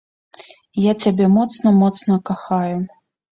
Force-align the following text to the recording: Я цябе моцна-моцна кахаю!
Я 0.83 0.93
цябе 1.03 1.27
моцна-моцна 1.35 2.17
кахаю! 2.31 2.75